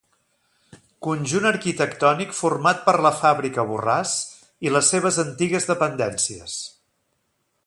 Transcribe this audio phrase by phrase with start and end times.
[1.07, 4.17] Conjunt arquitectònic format per la fàbrica Borràs
[4.69, 6.61] i les seves antigues dependències.